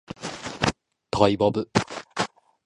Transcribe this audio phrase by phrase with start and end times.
[1.11, 1.69] トイボブ